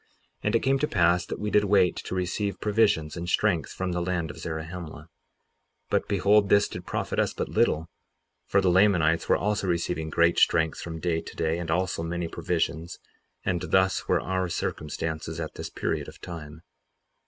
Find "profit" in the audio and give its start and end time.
6.87-7.19